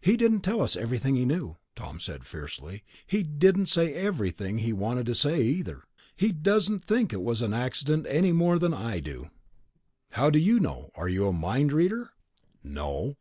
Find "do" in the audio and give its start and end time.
9.00-9.30, 10.30-10.38